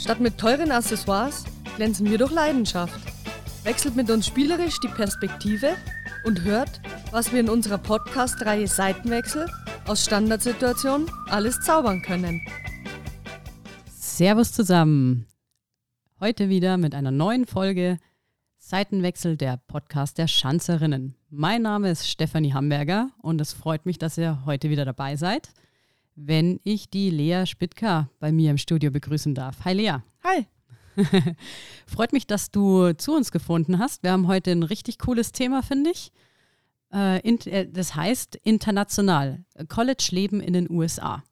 [0.00, 1.44] Statt mit teuren Accessoires
[1.76, 2.98] glänzen wir durch Leidenschaft.
[3.64, 5.76] Wechselt mit uns spielerisch die Perspektive
[6.24, 6.80] und hört,
[7.10, 9.46] was wir in unserer Podcast-Reihe Seitenwechsel
[9.86, 12.40] aus Standardsituationen alles zaubern können.
[13.90, 15.26] Servus zusammen.
[16.18, 17.98] Heute wieder mit einer neuen Folge
[18.56, 21.14] Seitenwechsel der Podcast der Schanzerinnen.
[21.28, 25.50] Mein Name ist Stefanie Hamburger und es freut mich, dass ihr heute wieder dabei seid
[26.14, 29.64] wenn ich die Lea Spitka bei mir im Studio begrüßen darf.
[29.64, 29.96] Hi Lea.
[30.24, 30.46] Hi.
[31.86, 34.02] Freut mich, dass du zu uns gefunden hast.
[34.02, 36.12] Wir haben heute ein richtig cooles Thema, finde ich.
[36.92, 41.22] Äh, äh, das heißt international, College-Leben in den USA.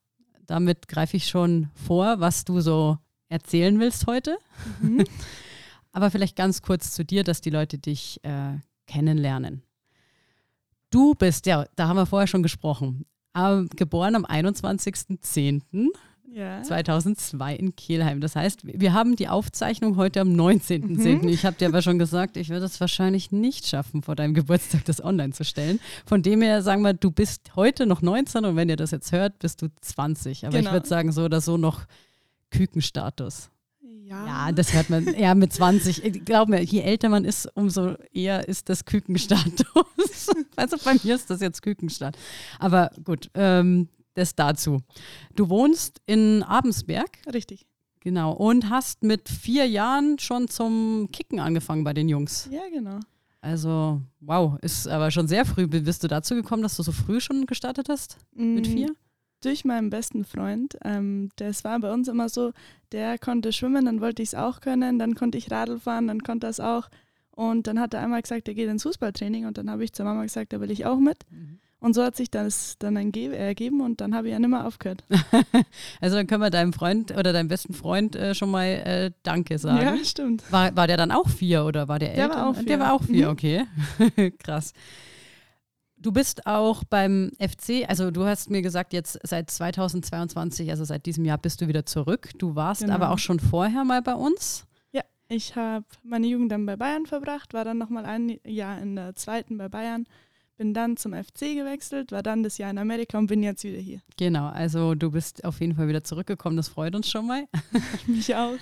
[0.46, 4.38] Damit greife ich schon vor, was du so erzählen willst heute.
[4.80, 5.04] Mhm.
[5.92, 9.62] Aber vielleicht ganz kurz zu dir, dass die Leute dich äh, kennenlernen.
[10.90, 13.04] Du bist, ja, da haben wir vorher schon gesprochen,
[13.38, 15.62] ähm, geboren am 21.10.
[16.30, 16.62] Ja.
[16.62, 18.20] 2002 in Kelheim.
[18.20, 21.22] Das heißt, wir haben die Aufzeichnung heute am 19.10.
[21.22, 21.28] Mhm.
[21.28, 24.84] Ich habe dir aber schon gesagt, ich werde es wahrscheinlich nicht schaffen, vor deinem Geburtstag
[24.84, 25.80] das online zu stellen.
[26.04, 29.10] Von dem her sagen wir, du bist heute noch 19 und wenn ihr das jetzt
[29.10, 30.46] hört, bist du 20.
[30.46, 30.68] Aber genau.
[30.68, 31.86] ich würde sagen, so oder so noch
[32.50, 33.50] Kükenstatus.
[34.08, 34.26] Ja.
[34.26, 36.24] ja, das hört man eher mit 20.
[36.24, 40.30] Glaub mir, je älter man ist, umso eher ist das Kükenstatus.
[40.56, 42.16] also bei mir ist das jetzt Kükenstadt.
[42.58, 44.80] Aber gut, ähm, das dazu.
[45.36, 47.18] Du wohnst in Abensberg.
[47.32, 47.66] Richtig.
[48.00, 48.32] Genau.
[48.32, 52.48] Und hast mit vier Jahren schon zum Kicken angefangen bei den Jungs.
[52.50, 53.00] Ja, genau.
[53.42, 55.66] Also, wow, ist aber schon sehr früh.
[55.66, 58.16] Bist du dazu gekommen, dass du so früh schon gestartet hast?
[58.34, 58.94] Mm, mit vier?
[59.40, 60.76] durch meinen besten Freund.
[60.84, 62.52] Ähm, das war bei uns immer so,
[62.92, 66.22] der konnte schwimmen, dann wollte ich es auch können, dann konnte ich Radl fahren, dann
[66.22, 66.88] konnte er es auch.
[67.30, 70.04] Und dann hat er einmal gesagt, er geht ins Fußballtraining und dann habe ich zur
[70.04, 71.18] Mama gesagt, da will ich auch mit.
[71.30, 71.60] Mhm.
[71.80, 75.04] Und so hat sich das dann ergeben und dann habe ich ja nicht mehr aufgehört.
[76.00, 79.58] also dann können wir deinem Freund oder deinem besten Freund äh, schon mal äh, Danke
[79.58, 79.98] sagen.
[79.98, 80.42] Ja, stimmt.
[80.50, 82.34] War, war der dann auch vier oder war der, der älter?
[82.34, 82.66] War auch vier.
[82.66, 83.32] Der war auch vier, mhm.
[83.32, 83.64] okay.
[84.38, 84.72] Krass.
[86.00, 91.06] Du bist auch beim FC, also du hast mir gesagt, jetzt seit 2022, also seit
[91.06, 92.30] diesem Jahr bist du wieder zurück.
[92.38, 92.94] Du warst genau.
[92.94, 94.64] aber auch schon vorher mal bei uns.
[94.92, 98.94] Ja, ich habe meine Jugend dann bei Bayern verbracht, war dann nochmal ein Jahr in
[98.94, 100.06] der zweiten bei Bayern,
[100.56, 103.78] bin dann zum FC gewechselt, war dann das Jahr in Amerika und bin jetzt wieder
[103.78, 104.00] hier.
[104.16, 107.46] Genau, also du bist auf jeden Fall wieder zurückgekommen, das freut uns schon mal.
[108.06, 108.54] Mich auch.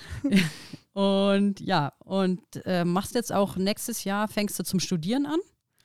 [0.93, 5.39] Und ja, und äh, machst jetzt auch nächstes Jahr, fängst du zum Studieren an?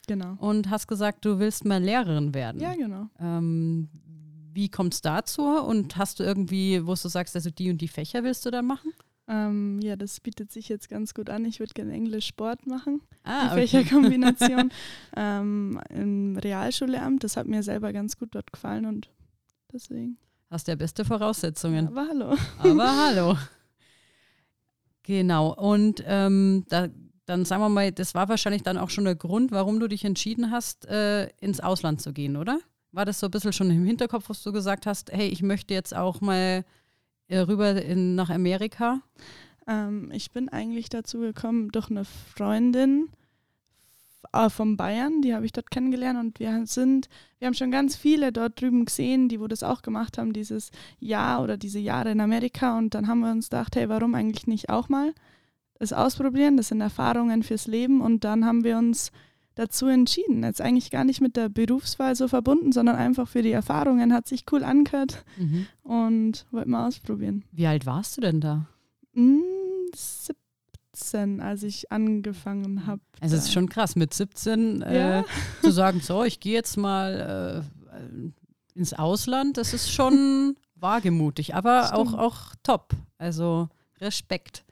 [0.07, 0.35] Genau.
[0.39, 2.61] Und hast gesagt, du willst mal Lehrerin werden.
[2.61, 3.09] Ja, genau.
[3.21, 3.89] Ähm,
[4.53, 5.43] wie kommt es dazu?
[5.43, 8.63] Und hast du irgendwie, wo du sagst, also die und die Fächer willst du da
[8.63, 8.93] machen?
[9.29, 11.45] Ähm, ja, das bietet sich jetzt ganz gut an.
[11.45, 13.01] Ich würde gerne Englisch Sport machen.
[13.23, 13.61] Ah, die okay.
[13.69, 14.73] Fächerkombination
[15.17, 17.23] ähm, im Realschullehramt.
[17.23, 19.09] Das hat mir selber ganz gut dort gefallen und
[19.73, 20.19] deswegen.
[20.51, 21.87] Hast ja beste Voraussetzungen.
[21.89, 22.37] Aber hallo.
[22.59, 23.39] Aber hallo.
[25.05, 25.55] Genau.
[25.55, 26.89] Und ähm, da
[27.27, 30.05] dann sagen wir mal, das war wahrscheinlich dann auch schon der Grund, warum du dich
[30.05, 32.61] entschieden hast, äh, ins Ausland zu gehen, oder?
[32.91, 35.73] War das so ein bisschen schon im Hinterkopf, was du gesagt hast, hey, ich möchte
[35.73, 36.65] jetzt auch mal
[37.29, 39.01] äh, rüber in, nach Amerika?
[39.67, 43.09] Ähm, ich bin eigentlich dazu gekommen durch eine Freundin
[44.33, 47.09] äh, von Bayern, die habe ich dort kennengelernt und wir sind,
[47.39, 50.71] wir haben schon ganz viele dort drüben gesehen, die wo das auch gemacht haben, dieses
[50.99, 54.47] Jahr oder diese Jahre in Amerika und dann haben wir uns gedacht, hey, warum eigentlich
[54.47, 55.15] nicht auch mal?
[55.83, 56.57] Es ausprobieren.
[56.57, 59.11] Das sind Erfahrungen fürs Leben und dann haben wir uns
[59.55, 60.43] dazu entschieden.
[60.45, 64.13] Jetzt eigentlich gar nicht mit der Berufswahl so verbunden, sondern einfach für die Erfahrungen.
[64.13, 65.67] Hat sich cool angehört mhm.
[65.83, 67.45] und wollten mal ausprobieren.
[67.53, 68.67] Wie alt warst du denn da?
[69.15, 70.35] 17,
[71.13, 73.03] hm, als ich angefangen habe.
[73.21, 75.21] Also es ist schon krass, mit 17 ja.
[75.21, 75.25] äh,
[75.63, 81.95] zu sagen, so, ich gehe jetzt mal äh, ins Ausland, das ist schon wagemutig, aber
[81.95, 82.95] auch, auch top.
[83.19, 83.69] Also
[84.01, 84.65] Respekt.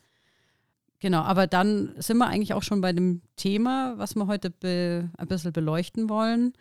[1.01, 5.27] Genau, aber dann sind wir eigentlich auch schon bei dem Thema, was wir heute ein
[5.27, 6.53] bisschen beleuchten wollen.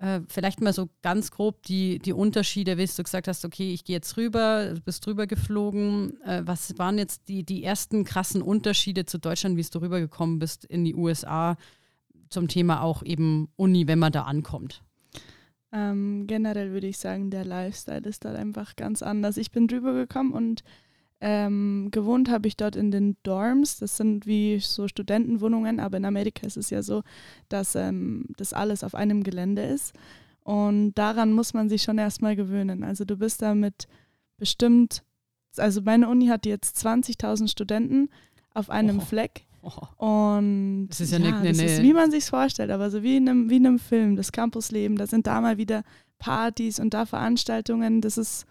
[0.00, 3.84] Äh, vielleicht mal so ganz grob die, die Unterschiede, wie du gesagt hast, okay, ich
[3.84, 6.18] gehe jetzt rüber, du bist rüber geflogen.
[6.22, 10.64] Äh, was waren jetzt die, die ersten krassen Unterschiede zu Deutschland, wie du rübergekommen bist
[10.64, 11.56] in die USA
[12.30, 14.82] zum Thema auch eben Uni, wenn man da ankommt?
[15.72, 19.36] Ähm, generell würde ich sagen, der Lifestyle ist da einfach ganz anders.
[19.36, 20.64] Ich bin rübergekommen und
[21.20, 23.78] ähm, gewohnt habe ich dort in den Dorms.
[23.78, 27.02] Das sind wie so Studentenwohnungen, aber in Amerika ist es ja so,
[27.48, 29.94] dass ähm, das alles auf einem Gelände ist.
[30.42, 32.82] Und daran muss man sich schon erstmal gewöhnen.
[32.82, 33.86] Also du bist da mit
[34.38, 35.02] bestimmt,
[35.56, 38.08] also meine Uni hat jetzt 20.000 Studenten
[38.54, 39.02] auf einem oh.
[39.02, 39.44] Fleck.
[39.62, 40.04] Oh.
[40.04, 43.18] Und das ist ja, ja ne, das ist, wie man sich vorstellt, aber so wie
[43.18, 45.82] in, einem, wie in einem Film, das Campusleben, da sind da mal wieder
[46.18, 48.46] Partys und da Veranstaltungen, das ist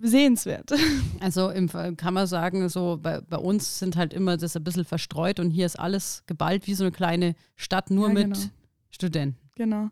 [0.00, 0.72] sehenswert.
[1.20, 4.84] Also im, kann man sagen, so bei, bei, uns sind halt immer das ein bisschen
[4.84, 8.38] verstreut und hier ist alles geballt wie so eine kleine Stadt, nur ja, mit genau.
[8.90, 9.36] Studenten.
[9.56, 9.88] Genau.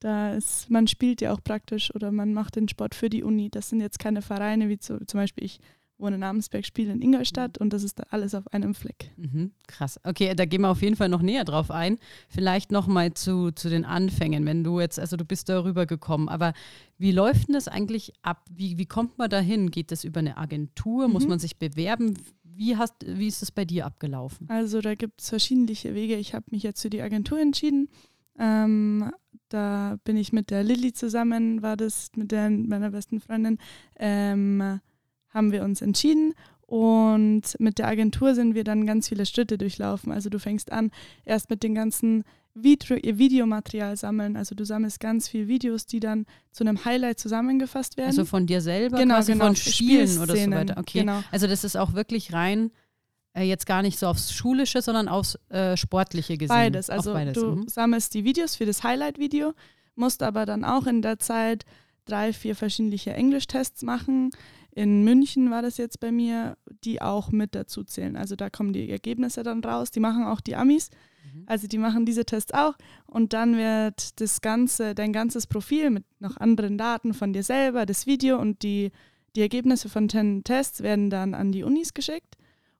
[0.00, 3.50] Da ist, man spielt ja auch praktisch oder man macht den Sport für die Uni.
[3.50, 5.60] Das sind jetzt keine Vereine wie zu, zum Beispiel ich
[5.98, 9.10] wohne in Namensberg, spiele in Ingolstadt und das ist da alles auf einem Fleck.
[9.16, 10.00] Mhm, krass.
[10.04, 11.98] Okay, da gehen wir auf jeden Fall noch näher drauf ein.
[12.28, 16.52] Vielleicht nochmal zu, zu den Anfängen, wenn du jetzt, also du bist darüber gekommen, aber
[16.98, 18.44] wie läuft denn das eigentlich ab?
[18.50, 19.70] Wie, wie kommt man dahin?
[19.70, 21.06] Geht das über eine Agentur?
[21.06, 21.12] Mhm.
[21.12, 22.14] Muss man sich bewerben?
[22.42, 24.48] Wie, hast, wie ist es bei dir abgelaufen?
[24.50, 26.16] Also da gibt es verschiedene Wege.
[26.16, 27.88] Ich habe mich jetzt für die Agentur entschieden.
[28.38, 29.10] Ähm,
[29.48, 33.58] da bin ich mit der Lilly zusammen, war das mit der, meiner besten Freundin.
[33.98, 34.80] Ähm,
[35.30, 36.34] haben wir uns entschieden
[36.68, 40.12] und mit der Agentur sind wir dann ganz viele Schritte durchlaufen.
[40.12, 40.90] Also du fängst an,
[41.24, 44.36] erst mit den ganzen Video Videomaterial sammeln.
[44.36, 48.08] Also du sammelst ganz viele Videos, die dann zu einem Highlight zusammengefasst werden.
[48.08, 49.46] Also von dir selber, genau, quasi genau.
[49.46, 50.76] von Spielen oder so weiter.
[50.76, 51.00] Okay.
[51.00, 51.22] Genau.
[51.30, 52.70] Also das ist auch wirklich rein
[53.32, 56.54] äh, jetzt gar nicht so aufs Schulische, sondern aufs äh, Sportliche gesehen.
[56.54, 56.90] Beides.
[56.90, 57.34] Also beides.
[57.34, 57.68] du mhm.
[57.68, 59.54] sammelst die Videos für das Highlight-Video,
[59.94, 61.64] musst aber dann auch in der Zeit
[62.04, 64.32] drei, vier verschiedene Englisch-Tests machen
[64.72, 68.16] in München war das jetzt bei mir, die auch mit dazu zählen.
[68.16, 69.90] Also da kommen die Ergebnisse dann raus.
[69.90, 70.90] Die machen auch die Amis.
[71.34, 71.44] Mhm.
[71.46, 72.74] Also die machen diese Tests auch.
[73.06, 77.86] Und dann wird das ganze, dein ganzes Profil mit noch anderen Daten von dir selber,
[77.86, 78.92] das Video und die,
[79.34, 82.37] die Ergebnisse von den Tests werden dann an die Unis geschickt.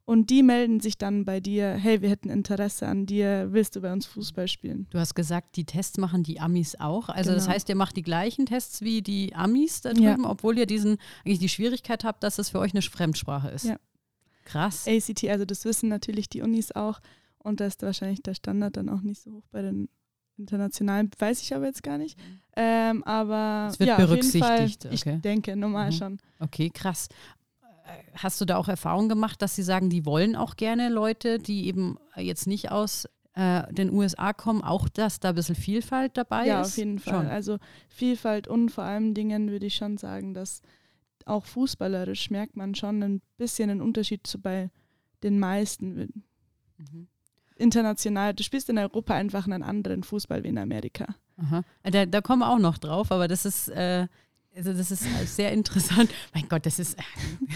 [0.08, 3.82] Und die melden sich dann bei dir, hey, wir hätten Interesse an dir, willst du
[3.82, 4.86] bei uns Fußball spielen?
[4.88, 7.10] Du hast gesagt, die Tests machen die Amis auch.
[7.10, 7.34] Also genau.
[7.34, 10.30] das heißt, ihr macht die gleichen Tests wie die Amis da drüben, ja.
[10.30, 10.96] obwohl ihr diesen
[11.26, 13.66] eigentlich die Schwierigkeit habt, dass es für euch eine Fremdsprache ist.
[13.66, 13.76] Ja.
[14.46, 14.88] Krass.
[14.88, 17.00] ACT, also das wissen natürlich die Unis auch.
[17.36, 19.90] Und da ist wahrscheinlich der Standard dann auch nicht so hoch bei den
[20.38, 22.18] internationalen, weiß ich aber jetzt gar nicht.
[22.18, 22.40] Mhm.
[22.56, 24.84] Ähm, aber es wird ja, berücksichtigt.
[24.84, 25.18] Fall, ich okay.
[25.22, 25.94] denke normal mhm.
[25.94, 26.18] schon.
[26.40, 27.08] Okay, krass
[28.14, 31.66] hast du da auch Erfahrungen gemacht, dass sie sagen, die wollen auch gerne Leute, die
[31.66, 36.46] eben jetzt nicht aus äh, den USA kommen, auch dass da ein bisschen Vielfalt dabei
[36.46, 36.68] ja, ist?
[36.68, 37.14] Ja, auf jeden Fall.
[37.14, 37.26] Schon.
[37.26, 37.58] Also
[37.88, 40.62] Vielfalt und vor allem Dingen würde ich schon sagen, dass
[41.24, 44.70] auch fußballerisch merkt man schon ein bisschen einen Unterschied zu bei
[45.22, 46.24] den meisten.
[46.78, 47.08] Mhm.
[47.56, 51.06] International, du spielst in Europa einfach einen anderen Fußball wie in Amerika.
[51.36, 51.62] Aha.
[51.82, 54.06] Äh, da, da kommen wir auch noch drauf, aber das ist, äh,
[54.58, 55.04] also das ist
[55.36, 56.10] sehr interessant.
[56.34, 56.98] Mein Gott, das ist,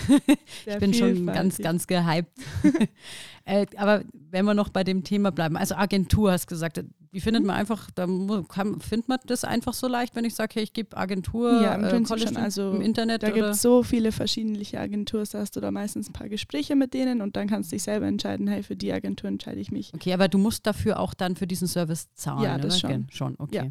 [0.67, 2.31] ich bin schon ganz, ganz gehypt.
[3.45, 7.45] äh, aber wenn wir noch bei dem Thema bleiben, also Agentur hast gesagt, wie findet
[7.45, 8.07] man einfach, da
[8.49, 11.75] kann, findet man das einfach so leicht, wenn ich sage, hey, ich gebe Agentur, ja,
[11.75, 13.23] im, äh, schon, also im Internet?
[13.23, 16.77] Da gibt es so viele verschiedene Agenturen, da hast du da meistens ein paar Gespräche
[16.77, 19.71] mit denen und dann kannst du dich selber entscheiden, hey, für die Agentur entscheide ich
[19.71, 19.93] mich.
[19.95, 22.93] Okay, aber du musst dafür auch dann für diesen Service zahlen, Ja, das oder?
[22.93, 23.07] schon.
[23.11, 23.57] schon, okay.
[23.57, 23.67] Ja.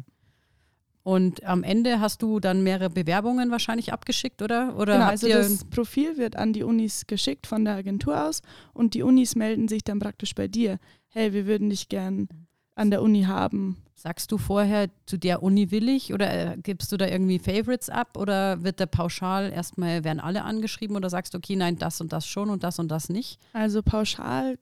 [1.04, 4.76] Und am Ende hast du dann mehrere Bewerbungen wahrscheinlich abgeschickt, oder?
[4.76, 8.40] oder genau, also das Profil wird an die Unis geschickt von der Agentur aus
[8.72, 10.78] und die Unis melden sich dann praktisch bei dir.
[11.08, 12.28] Hey, wir würden dich gern
[12.76, 13.78] an der Uni haben.
[13.94, 17.88] Sagst du vorher, zu der Uni will ich oder äh, gibst du da irgendwie Favorites
[17.88, 22.00] ab oder wird der pauschal erstmal, werden alle angeschrieben oder sagst du, okay, nein, das
[22.00, 23.38] und das schon und das und das nicht?
[23.52, 24.56] Also pauschal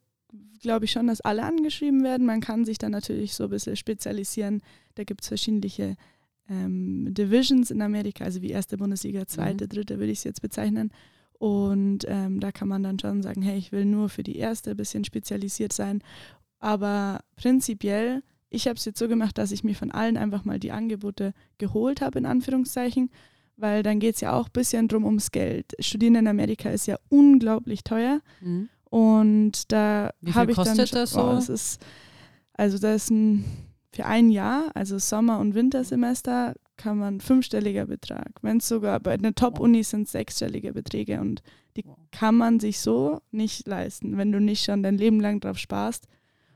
[0.60, 2.26] glaube ich schon, dass alle angeschrieben werden.
[2.26, 4.62] Man kann sich dann natürlich so ein bisschen spezialisieren.
[4.94, 5.60] Da gibt es verschiedene
[6.50, 9.68] ähm, Divisions in Amerika, also wie erste Bundesliga, zweite, mhm.
[9.68, 10.90] dritte würde ich es jetzt bezeichnen.
[11.38, 14.72] Und ähm, da kann man dann schon sagen, hey, ich will nur für die erste
[14.72, 16.02] ein bisschen spezialisiert sein.
[16.58, 20.58] Aber prinzipiell, ich habe es jetzt so gemacht, dass ich mir von allen einfach mal
[20.58, 23.10] die Angebote geholt habe, in Anführungszeichen,
[23.56, 25.72] weil dann geht es ja auch ein bisschen drum ums Geld.
[25.78, 28.20] Studieren in Amerika ist ja unglaublich teuer.
[28.40, 28.68] Mhm.
[28.84, 30.48] Und da habe ich dann.
[30.48, 31.22] Wie viel kostet das so?
[31.22, 31.80] Oh, das ist,
[32.54, 33.44] also da ist ein
[33.92, 38.32] für ein Jahr, also Sommer- und Wintersemester, kann man fünfstelliger Betrag.
[38.40, 41.42] Wenn es sogar bei einer Top-Uni sind sechsstellige Beträge und
[41.76, 45.58] die kann man sich so nicht leisten, wenn du nicht schon dein Leben lang drauf
[45.58, 46.06] sparst.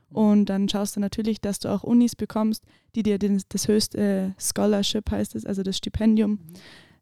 [0.09, 2.63] Und dann schaust du natürlich, dass du auch Unis bekommst,
[2.95, 6.37] die dir den, das höchste äh, Scholarship heißt es, also das Stipendium, mhm.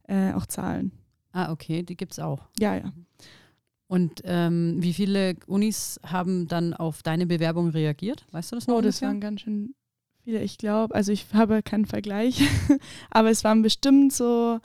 [0.08, 0.92] äh, auch zahlen.
[1.32, 2.48] Ah, okay, die gibt es auch.
[2.60, 2.92] Ja, ja.
[3.88, 8.26] Und ähm, wie viele Unis haben dann auf deine Bewerbung reagiert?
[8.32, 8.78] Weißt du das noch?
[8.78, 9.76] Oh, das waren ganz schön
[10.24, 12.42] viele, ich glaube, also ich habe keinen Vergleich,
[13.10, 14.60] aber es waren bestimmt so,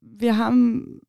[0.00, 1.00] wir haben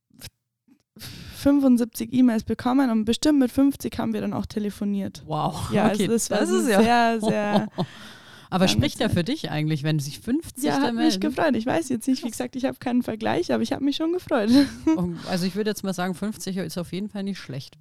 [1.38, 5.24] 75 E-Mails bekommen und bestimmt mit 50 haben wir dann auch telefoniert.
[5.26, 5.70] Wow.
[5.72, 7.20] Ja, okay, also das war das ist sehr, ja.
[7.20, 7.70] sehr.
[8.50, 11.56] aber spricht ja für dich eigentlich, wenn sich 50 Ja, hat mich gefreut.
[11.56, 14.14] Ich weiß jetzt nicht, wie gesagt, ich habe keinen Vergleich, aber ich habe mich schon
[14.14, 14.50] gefreut.
[15.30, 17.78] Also ich würde jetzt mal sagen, 50 ist auf jeden Fall nicht schlecht.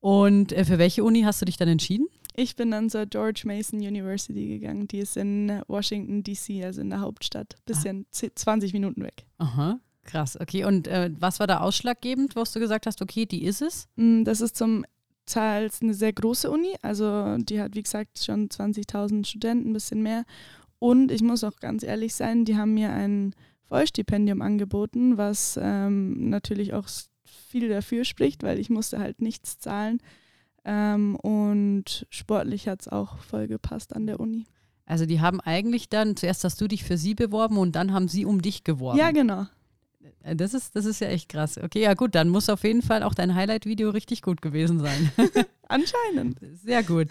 [0.00, 2.06] und äh, für welche Uni hast du dich dann entschieden?
[2.36, 4.86] Ich bin dann zur George Mason University gegangen.
[4.88, 7.56] Die ist in Washington, D.C., also in der Hauptstadt.
[7.64, 8.28] Bisschen ah.
[8.34, 9.24] 20 Minuten weg.
[9.38, 10.64] Aha, Krass, okay.
[10.64, 13.88] Und äh, was war da ausschlaggebend, wo du gesagt hast, okay, die ist es?
[13.96, 14.84] Mm, das ist zum
[15.26, 16.74] Teil eine sehr große Uni.
[16.80, 20.24] Also die hat, wie gesagt, schon 20.000 Studenten, ein bisschen mehr.
[20.78, 23.34] Und ich muss auch ganz ehrlich sein, die haben mir ein
[23.68, 26.88] Vollstipendium angeboten, was ähm, natürlich auch
[27.24, 30.00] viel dafür spricht, weil ich musste halt nichts zahlen.
[30.68, 34.46] Ähm, und sportlich hat es auch voll gepasst an der Uni.
[34.84, 38.08] Also die haben eigentlich dann, zuerst hast du dich für sie beworben und dann haben
[38.08, 38.98] sie um dich geworben.
[38.98, 39.46] Ja, genau.
[40.22, 41.56] Äh, das ist, das ist ja echt krass.
[41.56, 45.12] Okay, ja gut, dann muss auf jeden Fall auch dein Highlight-Video richtig gut gewesen sein.
[45.68, 46.38] Anscheinend.
[46.64, 47.08] Sehr gut.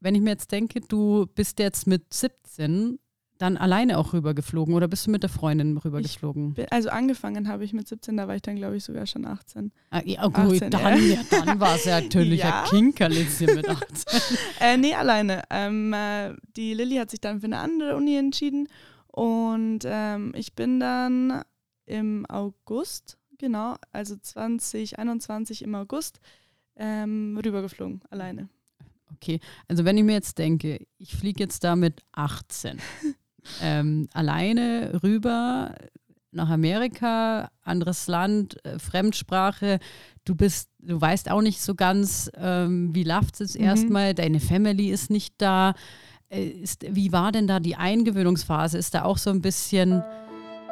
[0.00, 2.98] Wenn ich mir jetzt denke, du bist jetzt mit 17
[3.42, 6.54] dann alleine auch rübergeflogen oder bist du mit der Freundin rübergeflogen?
[6.54, 9.26] Bin, also angefangen habe ich mit 17, da war ich dann glaube ich sogar schon
[9.26, 9.72] 18.
[9.90, 11.18] Ah, ja, gut, 18, dann, ja.
[11.28, 12.62] dann war es ja natürlich ja.
[12.62, 14.20] ein Kinkerlitzchen mit 18.
[14.60, 15.42] äh, nee, alleine.
[15.50, 18.68] Ähm, äh, die Lilly hat sich dann für eine andere Uni entschieden
[19.08, 21.42] und ähm, ich bin dann
[21.84, 26.20] im August, genau, also 2021 im August,
[26.76, 28.48] ähm, rübergeflogen, alleine.
[29.14, 32.78] Okay, also wenn ich mir jetzt denke, ich fliege jetzt da mit 18
[33.60, 35.74] ähm, alleine rüber
[36.32, 39.78] nach Amerika, anderes Land, äh, Fremdsprache.
[40.24, 43.64] Du bist, du weißt auch nicht so ganz, ähm, wie läuft es mhm.
[43.64, 45.74] erstmal, deine Family ist nicht da.
[46.30, 48.78] Äh, ist, wie war denn da die Eingewöhnungsphase?
[48.78, 50.02] Ist da auch so ein bisschen,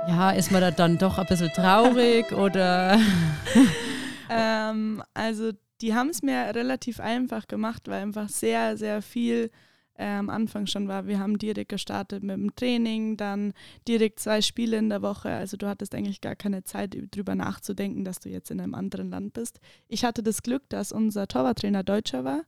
[0.09, 2.99] ja, ist man da dann doch ein bisschen traurig oder?
[4.31, 9.50] ähm, also die haben es mir relativ einfach gemacht, weil einfach sehr, sehr viel
[10.00, 11.07] äh, am Anfang schon war.
[11.07, 13.52] Wir haben direkt gestartet mit dem Training, dann
[13.87, 15.30] direkt zwei Spiele in der Woche.
[15.30, 19.11] Also du hattest eigentlich gar keine Zeit, darüber nachzudenken, dass du jetzt in einem anderen
[19.11, 19.61] Land bist.
[19.88, 22.42] Ich hatte das Glück, dass unser Torwarttrainer Deutscher war.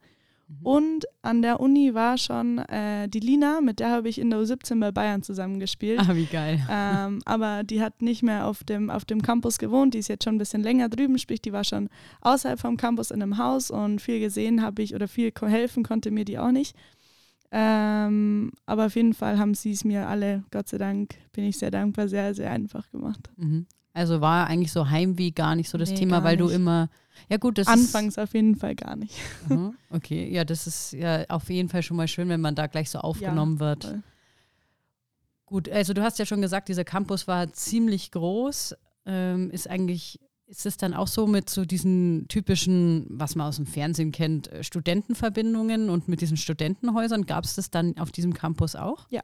[0.48, 0.66] Mhm.
[0.66, 4.40] Und an der Uni war schon äh, die Lina, mit der habe ich in der
[4.40, 6.00] U17 bei Bayern zusammengespielt.
[6.00, 6.60] Ah, wie geil.
[6.70, 10.24] Ähm, aber die hat nicht mehr auf dem, auf dem Campus gewohnt, die ist jetzt
[10.24, 11.88] schon ein bisschen länger drüben, sprich, die war schon
[12.20, 16.10] außerhalb vom Campus in einem Haus und viel gesehen habe ich oder viel helfen konnte
[16.10, 16.76] mir die auch nicht.
[17.54, 21.58] Ähm, aber auf jeden Fall haben sie es mir alle, Gott sei Dank, bin ich
[21.58, 23.30] sehr dankbar, sehr, sehr einfach gemacht.
[23.36, 23.66] Mhm.
[23.92, 26.48] Also war eigentlich so Heimweh gar nicht so das nee, Thema, weil nicht.
[26.48, 26.88] du immer
[27.28, 29.14] ja, gut, das Anfangs ist, auf jeden Fall gar nicht.
[29.90, 32.90] okay, ja, das ist ja auf jeden Fall schon mal schön, wenn man da gleich
[32.90, 33.84] so aufgenommen ja, wird.
[33.84, 34.02] Voll.
[35.46, 38.74] Gut, also du hast ja schon gesagt, dieser Campus war ziemlich groß.
[39.04, 40.20] Ähm, ist eigentlich,
[40.52, 44.52] ist es dann auch so mit so diesen typischen, was man aus dem Fernsehen kennt,
[44.52, 47.24] äh, Studentenverbindungen und mit diesen Studentenhäusern?
[47.24, 49.06] Gab es das dann auf diesem Campus auch?
[49.08, 49.22] Ja,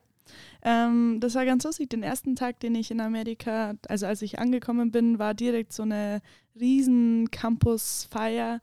[0.63, 1.89] ähm, das war ganz lustig.
[1.89, 5.83] Den ersten Tag, den ich in Amerika, also als ich angekommen bin, war direkt so
[5.83, 6.21] eine
[6.59, 8.59] riesen Campusfeier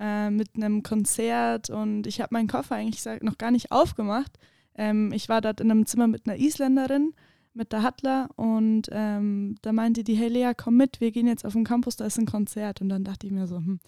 [0.00, 4.38] äh, mit einem Konzert und ich habe meinen Koffer eigentlich noch gar nicht aufgemacht.
[4.74, 7.12] Ähm, ich war dort in einem Zimmer mit einer Isländerin,
[7.56, 11.44] mit der Hattler und ähm, da meinte die, hey Lea, komm mit, wir gehen jetzt
[11.44, 12.80] auf den Campus, da ist ein Konzert.
[12.80, 13.80] Und dann dachte ich mir so, hm,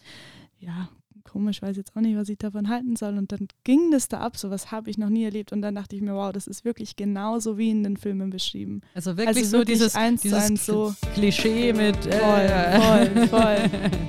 [0.58, 0.88] ja,
[1.24, 3.18] komisch, weiß jetzt auch nicht, was ich davon halten soll.
[3.18, 5.52] Und dann ging das da ab, so was habe ich noch nie erlebt.
[5.52, 8.80] Und dann dachte ich mir, wow, das ist wirklich genauso wie in den Filmen beschrieben.
[8.94, 12.18] Also wirklich also so wirklich dieses, eins dieses eins so Klischee mit äh.
[12.18, 13.70] voll, voll, voll.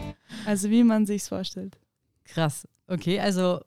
[0.46, 1.78] Also wie man sich vorstellt.
[2.24, 2.68] Krass.
[2.88, 3.60] Okay, also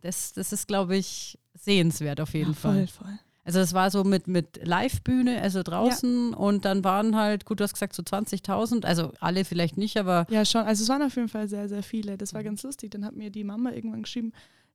[0.00, 2.86] das, das ist, glaube ich, sehenswert auf jeden ja, Fall.
[2.88, 3.18] Voll, voll.
[3.44, 6.36] Also es war so mit, mit Live-Bühne, also draußen ja.
[6.36, 10.26] und dann waren halt, gut, du hast gesagt so 20.000, also alle vielleicht nicht, aber...
[10.30, 12.16] Ja, schon, also es waren auf jeden Fall sehr, sehr viele.
[12.16, 12.92] Das war ganz lustig.
[12.92, 14.32] Dann hat mir die Mama irgendwann geschrieben,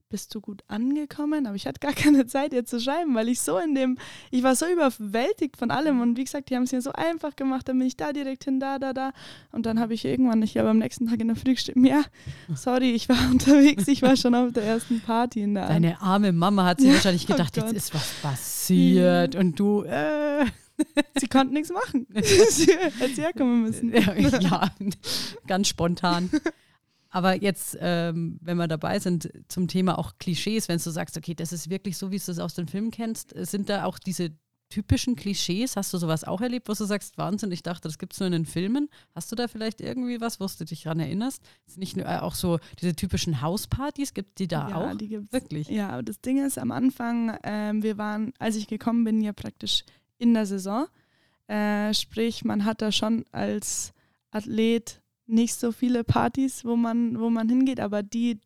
[0.10, 1.46] bist du gut angekommen?
[1.46, 3.98] Aber ich hatte gar keine Zeit, ihr zu schreiben, weil ich so in dem,
[4.32, 7.36] ich war so überwältigt von allem und wie gesagt, die haben es mir so einfach
[7.36, 9.12] gemacht, dann bin ich da direkt hin, da, da, da
[9.52, 12.04] und dann habe ich irgendwann, ich habe am nächsten Tag in der Früh geschrieben, ja,
[12.56, 16.32] sorry, ich war unterwegs, ich war schon auf der ersten Party in der Deine arme
[16.32, 20.46] Mama hat sich ja, wahrscheinlich gedacht, oh jetzt ist was passiert und du, äh.
[21.20, 22.06] Sie konnten nichts machen.
[22.14, 23.92] Sie hätte herkommen müssen.
[23.92, 24.72] Ja, ja,
[25.48, 26.30] ganz spontan.
[27.10, 31.34] Aber jetzt, ähm, wenn wir dabei sind, zum Thema auch Klischees, wenn du sagst, okay,
[31.34, 34.32] das ist wirklich so, wie du es aus den Filmen kennst, sind da auch diese
[34.70, 35.76] typischen Klischees?
[35.76, 38.28] Hast du sowas auch erlebt, wo du sagst, Wahnsinn, ich dachte, das gibt es nur
[38.28, 38.90] in den Filmen?
[39.16, 41.42] Hast du da vielleicht irgendwie was, wo du dich daran erinnerst?
[41.66, 44.98] Ist nicht nur äh, auch so diese typischen Hauspartys, gibt die da ja, auch?
[44.98, 45.32] Die gibt's.
[45.32, 45.70] Wirklich?
[45.70, 49.34] Ja, aber das Ding ist, am Anfang, ähm, wir waren, als ich gekommen bin, ja
[49.34, 49.84] praktisch
[50.18, 50.88] in der Saison.
[51.48, 53.94] Äh, sprich, man hat da schon als
[54.32, 58.40] Athlet nicht so viele Partys, wo man, wo man hingeht, aber die,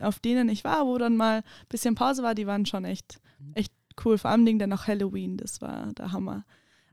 [0.00, 3.20] auf denen ich war, wo dann mal ein bisschen Pause war, die waren schon echt,
[3.38, 3.52] mhm.
[3.54, 3.72] echt
[4.04, 4.18] cool.
[4.18, 6.44] Vor allem dann noch Halloween, das war der Hammer.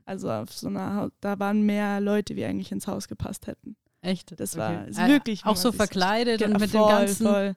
[0.04, 3.76] Also auf so einer, da waren mehr Leute, wie eigentlich ins Haus gepasst hätten.
[4.02, 4.38] Echt?
[4.38, 5.08] Das war okay.
[5.08, 5.44] wirklich.
[5.44, 7.26] Auch so verkleidet und mit voll, dem ganzen.
[7.26, 7.56] Voll.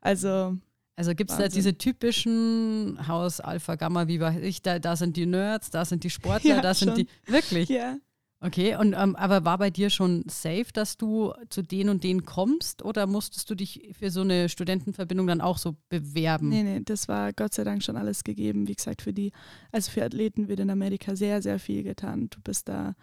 [0.00, 0.56] Also.
[0.96, 5.16] Also gibt es da diese typischen Haus Alpha Gamma, wie weiß ich, da, da sind
[5.16, 6.96] die Nerds, da sind die Sportler, ja, da sind schon.
[6.96, 7.30] die.
[7.30, 7.68] Wirklich?
[7.68, 7.98] Ja.
[8.40, 12.24] Okay, und ähm, aber war bei dir schon safe, dass du zu den und denen
[12.24, 16.48] kommst oder musstest du dich für so eine Studentenverbindung dann auch so bewerben?
[16.48, 18.68] Nee, nee, das war Gott sei Dank schon alles gegeben.
[18.68, 19.32] Wie gesagt, für die,
[19.72, 22.28] also für Athleten wird in Amerika sehr, sehr viel getan.
[22.30, 22.94] Du bist da,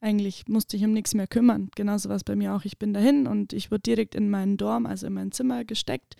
[0.00, 1.68] eigentlich musste ich um nichts mehr kümmern.
[1.74, 2.64] Genauso war es bei mir auch.
[2.64, 6.16] Ich bin dahin und ich wurde direkt in meinen Dorm, also in mein Zimmer gesteckt.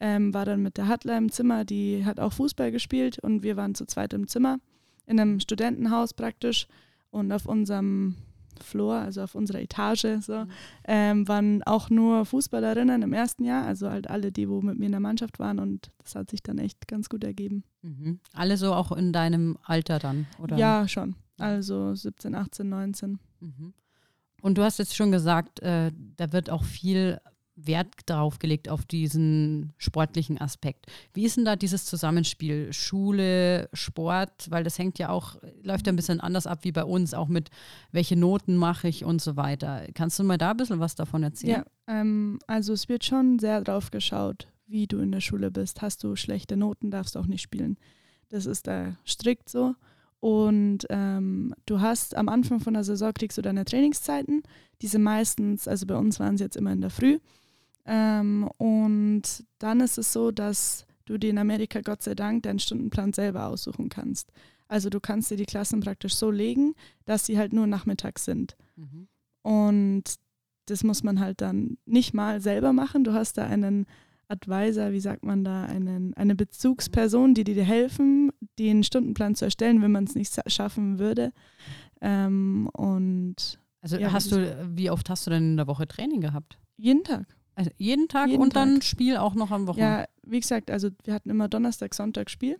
[0.00, 3.56] Ähm, war dann mit der Hadler im Zimmer, die hat auch Fußball gespielt und wir
[3.58, 4.60] waren zu zweit im Zimmer,
[5.04, 6.68] in einem Studentenhaus praktisch.
[7.10, 8.16] Und auf unserem
[8.62, 10.50] Floor, also auf unserer Etage, so, mhm.
[10.84, 14.86] ähm, waren auch nur Fußballerinnen im ersten Jahr, also halt alle, die wo mit mir
[14.86, 17.64] in der Mannschaft waren und das hat sich dann echt ganz gut ergeben.
[17.82, 18.20] Mhm.
[18.32, 20.56] Alle so auch in deinem Alter dann, oder?
[20.56, 21.14] Ja, schon.
[21.38, 23.18] Also 17, 18, 19.
[23.40, 23.74] Mhm.
[24.40, 27.20] Und du hast jetzt schon gesagt, äh, da wird auch viel
[27.60, 30.86] Wert darauf gelegt, auf diesen sportlichen Aspekt.
[31.12, 34.50] Wie ist denn da dieses Zusammenspiel Schule, Sport?
[34.50, 37.28] Weil das hängt ja auch, läuft ja ein bisschen anders ab wie bei uns, auch
[37.28, 37.50] mit
[37.90, 39.86] welche Noten mache ich und so weiter.
[39.94, 41.64] Kannst du mal da ein bisschen was davon erzählen?
[41.88, 45.82] Ja, ähm, also es wird schon sehr drauf geschaut, wie du in der Schule bist.
[45.82, 47.76] Hast du schlechte Noten, darfst auch nicht spielen.
[48.28, 49.74] Das ist da strikt so.
[50.20, 54.42] Und ähm, du hast am Anfang von der Saison kriegst du deine Trainingszeiten.
[54.82, 57.18] Diese meistens, also bei uns waren sie jetzt immer in der Früh.
[57.88, 59.22] Ähm, und
[59.58, 63.46] dann ist es so, dass du dir in Amerika Gott sei Dank deinen Stundenplan selber
[63.46, 64.30] aussuchen kannst.
[64.68, 66.74] Also du kannst dir die Klassen praktisch so legen,
[67.06, 68.56] dass sie halt nur nachmittags sind.
[68.76, 69.08] Mhm.
[69.42, 70.04] Und
[70.66, 73.04] das muss man halt dann nicht mal selber machen.
[73.04, 73.86] Du hast da einen
[74.28, 79.80] Advisor, wie sagt man da, einen, eine Bezugsperson, die dir helfen, den Stundenplan zu erstellen,
[79.80, 81.32] wenn man es nicht schaffen würde.
[82.02, 86.20] Ähm, und also ja, hast du, wie oft hast du denn in der Woche Training
[86.20, 86.58] gehabt?
[86.76, 87.37] Jeden Tag.
[87.58, 88.66] Also jeden Tag jeden und Tag.
[88.66, 90.02] dann Spiel auch noch am Wochenende?
[90.02, 92.56] Ja, wie gesagt, also wir hatten immer Donnerstag, Sonntag Spiel.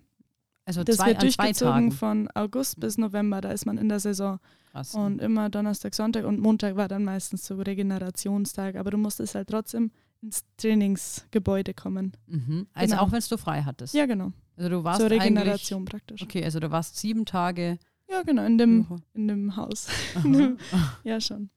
[0.65, 4.41] Also das zwei, wird durchgezogen von August bis November, da ist man in der Saison.
[4.73, 4.97] Krass.
[4.97, 8.75] Und immer Donnerstag, Sonntag und Montag war dann meistens so Regenerationstag.
[8.75, 12.17] Aber du musstest halt trotzdem ins Trainingsgebäude kommen.
[12.27, 12.67] Mhm.
[12.75, 13.07] Also genau.
[13.07, 13.95] auch wenn du frei hattest?
[13.95, 14.33] Ja, genau.
[14.57, 16.23] Also du warst Zur Regeneration praktisch.
[16.23, 17.79] Okay, also du warst sieben Tage.
[18.11, 19.87] Ja, genau, in dem, in dem Haus.
[21.05, 21.51] ja, schon.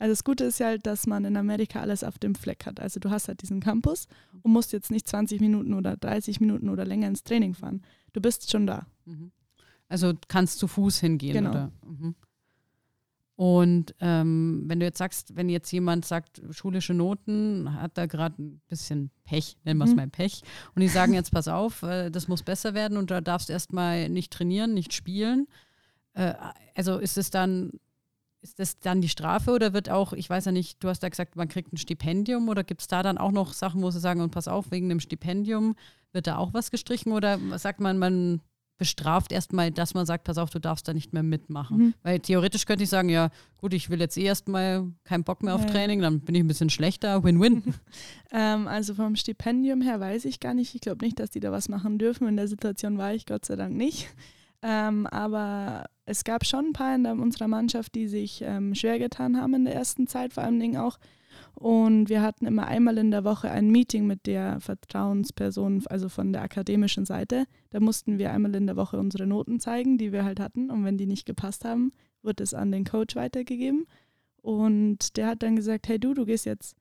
[0.00, 2.80] Also das Gute ist ja halt, dass man in Amerika alles auf dem Fleck hat.
[2.80, 4.08] Also du hast halt diesen Campus
[4.42, 7.82] und musst jetzt nicht 20 Minuten oder 30 Minuten oder länger ins Training fahren.
[8.14, 8.86] Du bist schon da.
[9.04, 9.30] Mhm.
[9.88, 11.50] Also kannst zu Fuß hingehen, genau.
[11.50, 11.72] oder?
[11.84, 12.14] Mhm.
[13.36, 18.40] Und ähm, wenn du jetzt sagst, wenn jetzt jemand sagt, schulische Noten, hat da gerade
[18.40, 19.96] ein bisschen Pech, nennen wir es mhm.
[19.96, 20.42] mal Pech,
[20.74, 23.52] und die sagen jetzt, pass auf, äh, das muss besser werden und da darfst du
[23.52, 25.46] erstmal nicht trainieren, nicht spielen.
[26.14, 26.34] Äh,
[26.74, 27.72] also ist es dann
[28.42, 31.08] ist das dann die Strafe oder wird auch, ich weiß ja nicht, du hast ja
[31.08, 34.00] gesagt, man kriegt ein Stipendium oder gibt es da dann auch noch Sachen, wo sie
[34.00, 35.76] sagen, und pass auf, wegen dem Stipendium
[36.12, 38.40] wird da auch was gestrichen oder sagt man, man
[38.80, 41.76] bestraft erstmal, dass man sagt, pass auf, du darfst da nicht mehr mitmachen.
[41.76, 41.94] Mhm.
[42.02, 45.54] Weil theoretisch könnte ich sagen, ja, gut, ich will jetzt eh erstmal keinen Bock mehr
[45.54, 45.68] auf ja.
[45.68, 47.74] Training, dann bin ich ein bisschen schlechter, Win-Win.
[48.32, 50.74] ähm, also vom Stipendium her weiß ich gar nicht.
[50.74, 52.26] Ich glaube nicht, dass die da was machen dürfen.
[52.26, 54.08] In der Situation war ich Gott sei Dank nicht.
[54.62, 59.40] Ähm, aber es gab schon ein paar in unserer Mannschaft, die sich ähm, schwer getan
[59.40, 60.98] haben in der ersten Zeit, vor allen Dingen auch.
[61.54, 66.32] Und wir hatten immer einmal in der Woche ein Meeting mit der Vertrauensperson, also von
[66.32, 67.44] der akademischen Seite.
[67.70, 70.70] Da mussten wir einmal in der Woche unsere Noten zeigen, die wir halt hatten.
[70.70, 71.92] Und wenn die nicht gepasst haben,
[72.22, 73.86] wird es an den Coach weitergegeben.
[74.42, 76.74] Und der hat dann gesagt, hey du, du gehst jetzt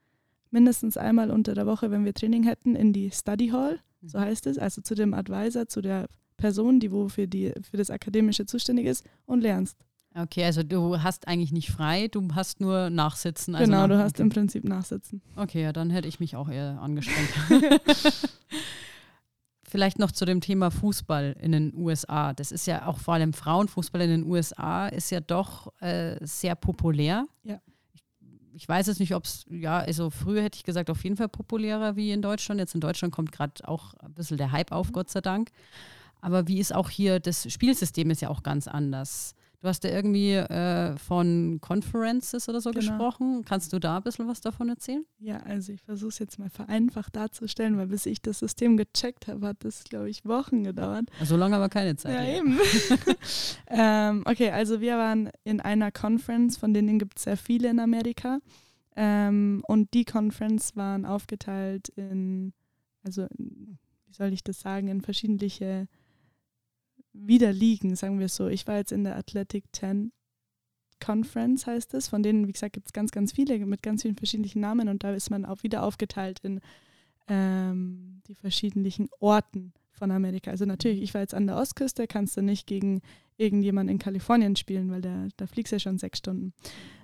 [0.50, 4.24] mindestens einmal unter der Woche, wenn wir Training hätten, in die Study Hall, so mhm.
[4.24, 6.08] heißt es, also zu dem Advisor, zu der
[6.39, 9.78] Person, die wo für, die, für das Akademische zuständig ist und lernst.
[10.15, 13.54] Okay, also du hast eigentlich nicht frei, du hast nur Nachsitzen.
[13.54, 14.23] Also genau, du hast okay.
[14.23, 15.21] im Prinzip Nachsitzen.
[15.36, 17.30] Okay, ja, dann hätte ich mich auch eher angestrengt.
[19.63, 22.34] Vielleicht noch zu dem Thema Fußball in den USA.
[22.34, 26.56] Das ist ja auch vor allem Frauenfußball in den USA ist ja doch äh, sehr
[26.56, 27.28] populär.
[27.43, 27.62] Ja.
[27.93, 28.04] Ich,
[28.56, 31.30] ich weiß jetzt nicht, ob es, ja, also früher hätte ich gesagt, auf jeden Fall
[31.30, 32.60] populärer wie in Deutschland.
[32.60, 34.93] Jetzt in Deutschland kommt gerade auch ein bisschen der Hype auf, mhm.
[34.93, 35.52] Gott sei Dank.
[36.21, 39.36] Aber wie ist auch hier, das Spielsystem ist ja auch ganz anders.
[39.62, 42.79] Du hast ja irgendwie äh, von Conferences oder so genau.
[42.79, 43.43] gesprochen.
[43.43, 45.03] Kannst du da ein bisschen was davon erzählen?
[45.17, 49.27] Ja, also ich versuche es jetzt mal vereinfacht darzustellen, weil bis ich das System gecheckt
[49.27, 51.10] habe, hat das, glaube ich, Wochen gedauert.
[51.25, 52.13] So lange aber keine Zeit.
[52.13, 52.58] Ja, eben.
[53.67, 57.82] ähm, okay, also wir waren in einer Conference, von denen gibt es sehr viele in
[57.82, 58.39] Amerika.
[58.95, 62.53] Ähm, und die Conference waren aufgeteilt in,
[63.03, 65.38] also wie soll ich das sagen, in verschiedene
[67.13, 68.48] wieder liegen, sagen wir so.
[68.48, 70.12] Ich war jetzt in der Athletic 10
[71.00, 72.08] Conference, heißt es.
[72.08, 75.04] Von denen, wie gesagt, gibt es ganz, ganz viele mit ganz vielen verschiedenen Namen und
[75.04, 76.60] da ist man auch wieder aufgeteilt in
[77.28, 80.52] ähm, die verschiedenen Orten von Amerika.
[80.52, 83.02] Also natürlich, ich war jetzt an der Ostküste, kannst du nicht gegen
[83.38, 86.54] irgendjemand in Kalifornien spielen, weil da, da fliegst du ja schon sechs Stunden.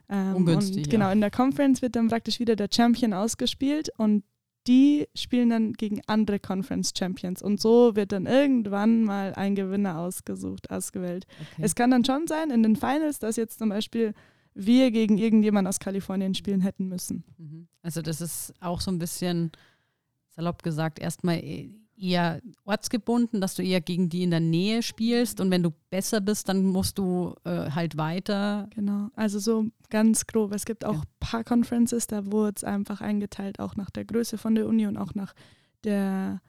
[0.10, 1.14] Ähm, Ungünstig, und genau, ja.
[1.14, 4.24] in der Conference wird dann praktisch wieder der Champion ausgespielt und
[4.68, 7.42] die spielen dann gegen andere Conference Champions.
[7.42, 11.26] Und so wird dann irgendwann mal ein Gewinner ausgesucht, ausgewählt.
[11.54, 11.62] Okay.
[11.64, 14.14] Es kann dann schon sein, in den Finals, dass jetzt zum Beispiel
[14.56, 17.24] wir gegen irgendjemand aus Kalifornien spielen hätten müssen.
[17.38, 17.68] Mhm.
[17.82, 19.52] Also das ist auch so ein bisschen,
[20.30, 25.40] salopp gesagt, erstmal e- eher ortsgebunden, dass du eher gegen die in der Nähe spielst
[25.40, 28.68] und wenn du besser bist, dann musst du äh, halt weiter.
[28.76, 30.54] Genau, also so ganz grob.
[30.54, 31.00] Es gibt auch Ja.
[31.00, 34.88] ein paar Conferences, da wurde es einfach eingeteilt, auch nach der Größe von der Uni
[34.88, 35.34] und auch nach
[35.84, 36.42] der,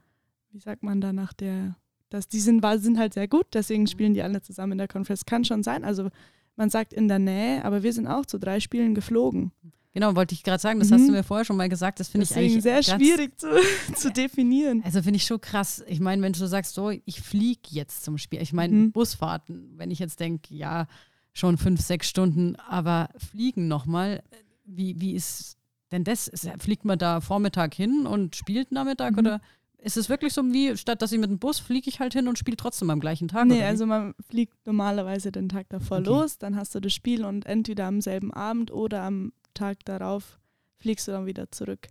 [0.51, 1.77] wie sagt man da, nach der,
[2.11, 5.27] dass die sind, sind halt sehr gut, deswegen spielen die alle zusammen in der Conference.
[5.27, 6.09] Kann schon sein, also
[6.57, 9.53] man sagt in der Nähe, aber wir sind auch zu drei Spielen geflogen.
[9.97, 10.95] Genau, wollte ich gerade sagen, das Mhm.
[10.95, 13.47] hast du mir vorher schon mal gesagt, das finde ich eigentlich sehr schwierig zu,
[13.97, 14.83] zu definieren.
[14.85, 15.83] Also finde ich schon krass.
[15.89, 18.43] Ich meine, wenn du sagst, so, ich fliege jetzt zum Spiel.
[18.43, 18.93] Ich meine, Mhm.
[18.93, 20.87] Busfahrten, wenn ich jetzt denke, ja,
[21.33, 24.23] schon fünf, sechs Stunden, aber fliegen nochmal,
[24.67, 25.57] wie, wie ist
[25.93, 26.31] denn das?
[26.59, 29.19] Fliegt man da Vormittag hin und spielt Nachmittag Mhm.
[29.21, 29.41] oder
[29.79, 32.29] ist es wirklich so wie, statt dass ich mit dem Bus fliege ich halt hin
[32.29, 33.47] und spiele trotzdem am gleichen Tag?
[33.47, 36.07] Nee, also man fliegt normalerweise den Tag davor Okay.
[36.07, 40.39] los, dann hast du das Spiel und entweder am selben Abend oder am Tag darauf
[40.77, 41.89] fliegst du dann wieder zurück.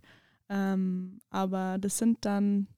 [0.48, 2.68] Ähm, aber das sind dann,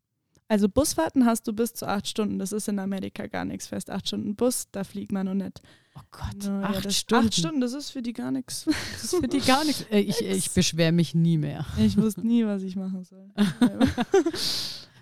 [0.48, 3.90] also Busfahrten hast du bis zu acht Stunden, das ist in Amerika gar nichts fest.
[3.90, 5.60] Acht Stunden Bus, da fliegt man noch nicht.
[5.94, 7.26] oh Gott, Ja, acht das, Stunden.
[7.26, 8.64] Acht Stunden, das ist für die gar nichts.
[8.64, 9.82] Das ist für die gar nichts.
[9.90, 11.66] Äh, Ich, ich beschwere mich nie mehr.
[11.78, 13.28] Ich wusste nie, was ich machen soll.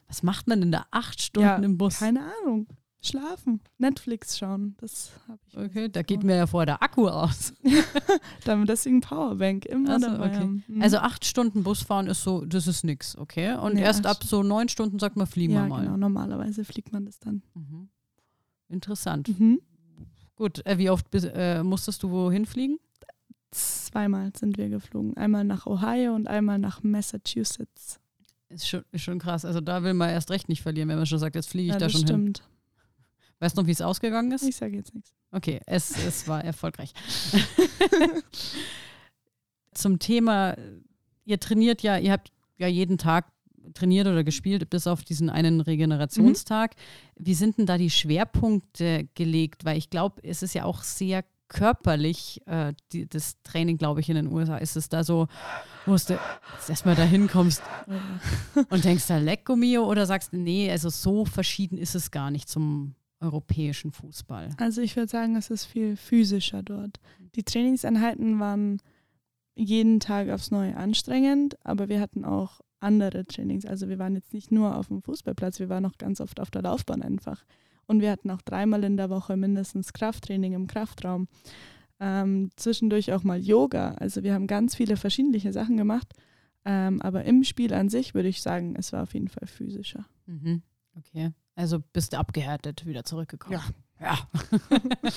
[0.09, 1.99] Was macht man denn da acht Stunden Ja, im Bus?
[1.99, 2.69] Keine Ahnung.
[3.03, 5.57] Schlafen, Netflix schauen, das habe ich.
[5.57, 7.53] Okay, da geht mir ja vor der Akku aus.
[8.45, 10.29] Dann deswegen Powerbank immer Ach so, dabei.
[10.37, 10.63] okay.
[10.67, 10.83] Mhm.
[10.83, 13.55] Also acht Stunden Busfahren ist so, das ist nix, okay?
[13.57, 15.85] Und Nee, erst ab so neun Stunden sagt man, fliegen ja, wir mal.
[15.85, 15.97] genau.
[15.97, 17.43] Normalerweise fliegt man das dann.
[17.55, 17.89] Mhm.
[18.69, 19.39] Interessant.
[19.39, 19.61] Mhm.
[20.35, 22.79] Gut, äh, wie oft bis, äh, musstest du wohin fliegen?
[23.53, 25.17] Zweimal sind wir geflogen.
[25.17, 28.01] Einmal nach Ohio und einmal nach Massachusetts.
[28.49, 29.45] Ist schon, ist schon krass.
[29.45, 31.73] Also da will man erst recht nicht verlieren, wenn man schon sagt, jetzt fliege ich
[31.75, 32.09] ja, da das schon hin.
[32.09, 32.43] stimmt.
[33.39, 34.43] Weißt du noch, wie es ausgegangen ist?
[34.45, 35.15] Ich sage jetzt nichts.
[35.31, 36.93] Okay, es, es war erfolgreich.
[39.75, 40.57] Zum Thema,
[41.25, 43.31] ihr trainiert ja, ihr habt ja jeden Tag
[43.75, 46.75] trainiert oder gespielt, bis auf diesen einen Regenerationstag.
[47.17, 49.65] Wie sind denn da die Schwerpunkte gelegt?
[49.65, 54.09] Weil ich glaube, es ist ja auch sehr körperlich, äh, die, das Training, glaube ich,
[54.09, 54.57] in den USA.
[54.57, 55.29] Ist es da so,
[55.85, 56.19] wo du
[56.69, 57.63] erstmal da hinkommst
[58.71, 62.49] und denkst da Lecco mio oder sagst, nee, also so verschieden ist es gar nicht
[62.49, 64.51] zum europäischen Fußball.
[64.59, 67.01] Also ich würde sagen, es ist viel physischer dort.
[67.35, 68.81] Die Trainingseinheiten waren
[69.55, 73.65] jeden Tag aufs Neue anstrengend, aber wir hatten auch andere Trainings.
[73.65, 76.51] Also wir waren jetzt nicht nur auf dem Fußballplatz, wir waren auch ganz oft auf
[76.51, 77.45] der Laufbahn einfach.
[77.87, 81.29] Und wir hatten auch dreimal in der Woche mindestens Krafttraining im Kraftraum.
[81.99, 83.93] Ähm, zwischendurch auch mal Yoga.
[83.95, 86.13] Also wir haben ganz viele verschiedene Sachen gemacht.
[86.65, 90.05] Ähm, aber im Spiel an sich würde ich sagen, es war auf jeden Fall physischer.
[90.27, 90.63] Mhm.
[90.97, 91.31] Okay.
[91.57, 93.61] Also bist du abgehärtet wieder zurückgekommen.
[93.99, 94.17] Ja.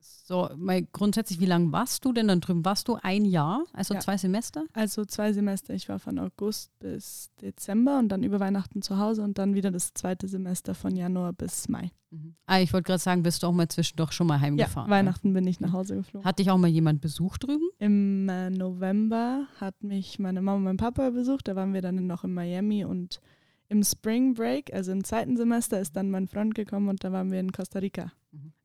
[0.00, 2.64] so, mal grundsätzlich, wie lange warst du denn dann drüben?
[2.64, 4.00] Warst du ein Jahr, also Ja.
[4.00, 4.64] zwei Semester?
[4.72, 5.72] Also zwei Semester.
[5.72, 9.70] Ich war von August bis Dezember und dann über Weihnachten zu Hause und dann wieder
[9.70, 11.92] das zweite Semester von Januar bis Mai.
[12.10, 12.34] Mhm.
[12.46, 14.90] Ah, ich wollte gerade sagen, bist du auch mal zwischendurch schon mal Ja, heimgefahren?
[14.90, 16.24] Weihnachten bin ich nach Hause geflogen.
[16.24, 17.68] Hat dich auch mal jemand besucht drüben?
[17.78, 21.46] Im äh, November hat mich meine Mama und mein Papa besucht.
[21.46, 23.20] Da waren wir dann noch in Miami und
[23.68, 27.30] im Spring Break, also im zweiten Semester, ist dann mein Freund gekommen und da waren
[27.32, 28.12] wir in Costa Rica.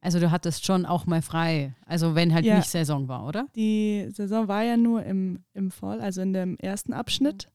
[0.02, 2.58] Also du hattest schon auch mal frei, also wenn halt Ja.
[2.58, 3.48] nicht Saison war, oder?
[3.56, 7.48] Die Saison war ja nur im, im Fall, also in dem ersten Abschnitt.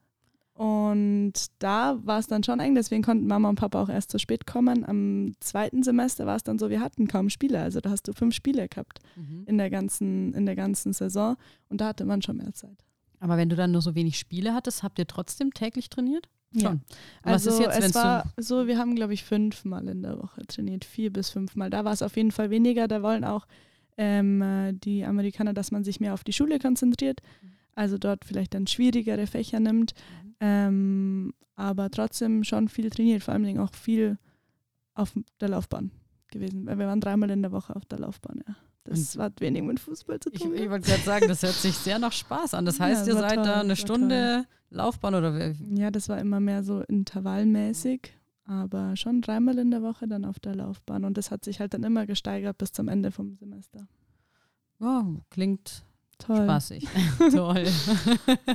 [0.55, 4.19] Und da war es dann schon eng, deswegen konnten Mama und Papa auch erst zu
[4.19, 4.87] spät kommen.
[4.87, 7.61] Am zweiten Semester war es dann so, wir hatten kaum Spiele.
[7.61, 9.43] Also da hast du fünf Spiele gehabt Mhm.
[9.47, 11.37] in der ganzen, in der ganzen Saison
[11.69, 12.85] und da hatte man schon mehr Zeit.
[13.21, 16.29] Aber wenn du dann nur so wenig Spiele hattest, habt ihr trotzdem täglich trainiert?
[16.53, 16.71] Ja.
[16.71, 16.81] Schon.
[17.23, 20.47] Was Also ist jetzt, es war so, wir haben glaube ich fünfmal in der Woche
[20.47, 21.71] trainiert, vier bis fünfmal.
[21.71, 22.89] Da war es auf jeden Fall weniger.
[22.89, 23.47] Da wollen auch
[23.99, 27.21] ähm, äh, die Amerikaner, dass man sich mehr auf die Schule konzentriert.
[27.75, 29.93] Also dort vielleicht dann schwierigere Fächer nimmt.
[30.41, 34.19] Ähm, aber trotzdem schon viel trainiert, vor allem auch viel
[34.95, 35.91] auf der Laufbahn
[36.29, 36.67] gewesen.
[36.67, 38.55] Weil wir waren dreimal in der Woche auf der Laufbahn, ja.
[38.87, 40.53] Das Und- hat wenig mit Fußball zu Ich, tun.
[40.55, 40.71] ich gehabt.
[40.73, 42.65] wollte gerade sagen, das hört sich sehr nach Spaß an.
[42.65, 45.79] Das Ja, heißt, ihr seid toll, da eine Stunde Laufbahn oder wie?
[45.81, 48.13] Ja, das war immer mehr so intervallmäßig,
[48.45, 51.05] aber schon dreimal in der Woche dann auf der Laufbahn.
[51.05, 53.87] Und das hat sich halt dann immer gesteigert bis zum Ende vom Semester.
[54.81, 55.85] Oh, klingt
[56.19, 56.45] Toll.
[56.45, 56.87] spaßig.
[57.33, 57.67] Toll.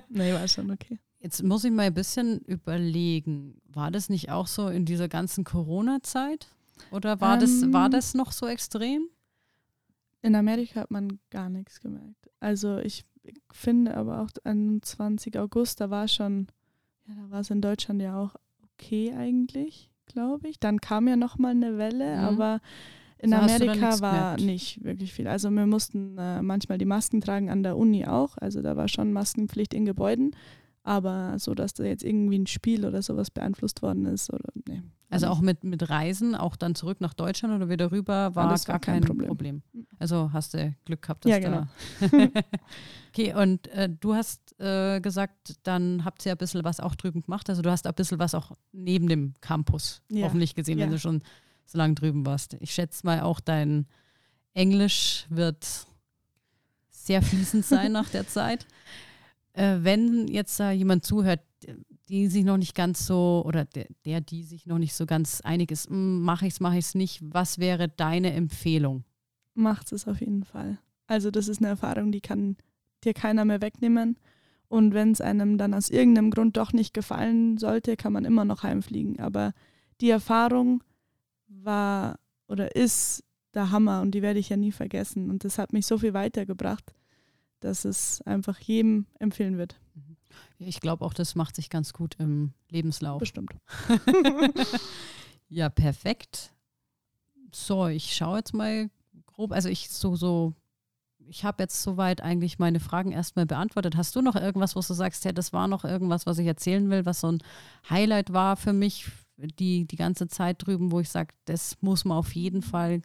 [0.10, 1.00] Nee, war schon okay.
[1.20, 3.58] Jetzt muss ich mal ein bisschen überlegen.
[3.68, 6.48] War das nicht auch so in dieser ganzen Corona-Zeit?
[6.92, 7.92] Oder war, das, war Ähm.
[7.92, 9.04] das noch so extrem?
[10.22, 12.30] In Amerika hat man gar nichts gemerkt.
[12.40, 13.06] Also ich
[13.52, 15.38] finde aber auch am 20.
[15.38, 16.48] August, da war schon,
[17.08, 20.60] ja, da war es in Deutschland ja auch okay eigentlich, glaube ich.
[20.60, 22.24] Dann kam ja nochmal eine Welle, Mhm.
[22.24, 22.60] aber
[23.20, 24.42] in So Amerika war gemerkt.
[24.42, 25.28] nicht wirklich viel.
[25.28, 28.38] Also wir mussten äh, manchmal die Masken tragen an der Uni auch.
[28.38, 30.36] Also da war schon Maskenpflicht in Gebäuden.
[30.84, 34.82] Aber so, dass da jetzt irgendwie ein Spiel oder sowas beeinflusst worden ist oder nee.
[35.12, 38.50] Also war auch mit, mit Reisen, auch dann zurück nach Deutschland oder wieder rüber, war
[38.50, 39.28] Alles gar war kein kein Problem.
[39.28, 39.62] Problem.
[40.02, 41.68] Also hast du Glück gehabt, dass Ja, genau.
[42.00, 42.08] da.
[43.10, 47.22] okay, und äh, du hast äh, gesagt, dann habt ihr ein bisschen was auch drüben
[47.22, 47.50] gemacht.
[47.50, 50.26] Also du hast ein bisschen was auch neben dem Campus Ja.
[50.26, 50.96] hoffentlich gesehen, wenn Ja.
[50.96, 51.22] du schon
[51.66, 52.56] so lange drüben warst.
[52.60, 53.86] Ich schätze mal auch dein
[54.54, 55.66] Englisch wird
[56.90, 58.66] sehr fließend sein nach der Zeit.
[59.54, 61.42] Äh, wenn jetzt da jemand zuhört,
[62.08, 65.42] die sich noch nicht ganz so oder der, der die sich noch nicht so ganz
[65.42, 69.04] einig ist, mache ich es, mache ich es nicht, was wäre deine Empfehlung?
[69.54, 70.78] Macht es auf jeden Fall.
[71.08, 72.58] Also das ist eine Erfahrung, die kann
[73.04, 74.18] dir keiner mehr wegnehmen.
[74.68, 78.46] Und wenn es einem dann aus irgendeinem Grund doch nicht gefallen sollte, kann man immer
[78.46, 79.20] noch heimfliegen.
[79.20, 79.54] Aber
[80.00, 80.84] die Erfahrung
[81.48, 85.30] war oder ist der Hammer und die werde ich ja nie vergessen.
[85.30, 86.94] Und das hat mich so viel weitergebracht,
[87.60, 89.78] dass es einfach jedem empfehlen wird.
[90.58, 93.20] Ich glaube auch, das macht sich ganz gut im Lebenslauf.
[93.20, 93.52] Bestimmt.
[95.52, 96.54] Ja, perfekt.
[97.52, 98.90] So, ich schaue jetzt mal
[99.34, 100.54] grob, also ich so, so,
[101.28, 103.96] ich habe jetzt soweit eigentlich meine Fragen erstmal beantwortet.
[103.96, 106.90] Hast du noch irgendwas, wo du sagst, ja, das war noch irgendwas, was ich erzählen
[106.90, 107.44] will, was so ein
[107.90, 112.18] Highlight war für mich, die, die ganze Zeit drüben, wo ich sage, das muss man
[112.18, 113.02] auf jeden Fall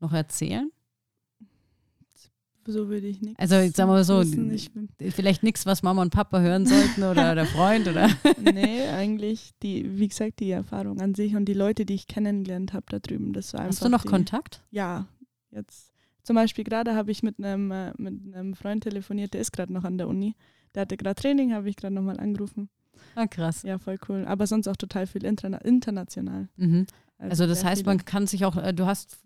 [0.00, 0.70] noch erzählen?
[2.70, 3.40] So würde ich nicht.
[3.40, 4.70] Also, jetzt sagen wir so, Ich,
[5.14, 8.10] Vielleicht nichts, was Mama und Papa hören sollten oder der Freund oder.
[8.52, 12.74] nee, eigentlich die, wie gesagt, die Erfahrung an sich und die Leute, die ich kennengelernt
[12.74, 13.72] habe da drüben, das war einfach.
[13.72, 14.62] Hast du noch die, Kontakt?
[14.70, 15.06] Ja,
[15.50, 15.92] jetzt.
[16.22, 19.72] Zum Beispiel gerade habe ich mit einem, äh, mit einem Freund telefoniert, der ist gerade
[19.72, 20.34] noch an der Uni.
[20.74, 22.68] Der hatte gerade Training, habe ich gerade nochmal angerufen.
[23.14, 23.62] Ah, krass.
[23.62, 24.24] Ja, voll cool.
[24.26, 26.48] Aber sonst auch total viel interna international.
[26.56, 26.86] Mhm.
[27.18, 27.96] Also das sehr heißt, viele.
[27.96, 29.18] man kann sich auch, äh, du hast,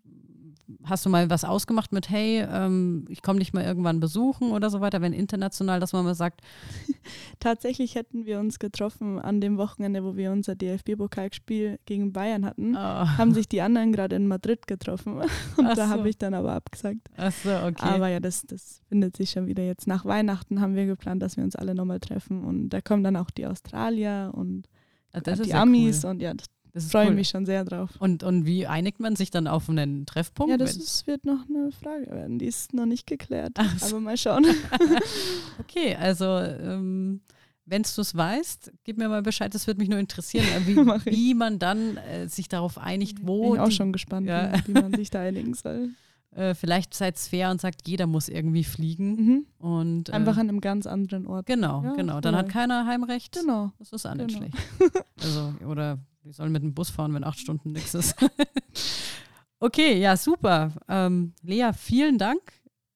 [0.84, 4.70] hast du mal was ausgemacht mit, hey, ähm, ich komme dich mal irgendwann besuchen oder
[4.70, 6.40] so weiter, wenn international, dass man mal sagt,
[7.40, 12.74] Tatsächlich hätten wir uns getroffen an dem Wochenende, wo wir unser DFB-Pokalspiel gegen Bayern hatten.
[12.76, 15.14] oh, Haben sich die anderen gerade in Madrid getroffen.
[15.56, 15.90] Und Ach da so.
[15.90, 17.00] habe ich dann aber abgesagt.
[17.16, 17.74] ach so, okay.
[17.80, 19.86] Aber ja, das, das findet sich schon wieder jetzt.
[19.86, 22.44] Nach Weihnachten haben wir geplant, dass wir uns alle nochmal treffen.
[22.44, 24.68] Und da kommen dann auch die Australier und
[25.12, 26.04] das die ja Amis.
[26.04, 26.10] cool.
[26.10, 27.14] Und ja, da Das freue cool.
[27.14, 27.90] mich schon sehr drauf.
[27.98, 30.50] Und, und wie einigt man sich dann auf einen Treffpunkt?
[30.50, 32.38] Ja, das ist, wird noch eine Frage werden.
[32.38, 33.58] Die ist noch nicht geklärt.
[33.78, 33.88] So.
[33.96, 34.46] Aber mal schauen.
[35.60, 37.20] okay, also ähm,
[37.66, 40.76] wenn du es weißt, gib mir mal Bescheid, das würde mich nur interessieren, äh, wie,
[41.12, 44.52] wie man dann äh, sich darauf einigt, wo Bin ich auch die, schon gespannt, Ja.
[44.66, 45.90] wie, man sich da einigen soll.
[46.34, 49.14] äh, vielleicht seid fair und sagt, jeder muss irgendwie fliegen.
[49.14, 49.46] Mhm.
[49.58, 51.44] Und, äh, Einfach an einem ganz anderen Ort.
[51.44, 52.20] Genau, Ja, genau.
[52.22, 53.38] Dann hat keiner Heimrecht.
[53.38, 53.72] Genau.
[53.78, 54.38] Das ist auch nicht Genau.
[54.38, 55.04] schlecht.
[55.22, 58.14] Also, oder wir sollen mit dem Bus fahren, wenn acht Stunden nichts ist.
[59.60, 60.72] okay, ja, super.
[60.88, 62.40] Ähm, Lea, vielen Dank.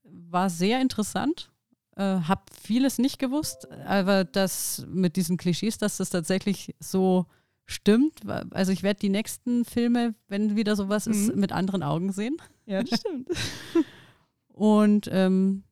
[0.05, 1.51] War sehr interessant.
[1.97, 7.27] Äh, hab vieles nicht gewusst, aber das mit diesen Klischees, dass das tatsächlich so
[7.65, 8.21] stimmt.
[8.51, 11.41] Also ich werde die nächsten Filme, wenn wieder sowas ist, Mhm.
[11.41, 12.37] mit anderen Augen sehen.
[12.67, 13.29] Ja, das stimmt.
[14.49, 15.65] Und ähm,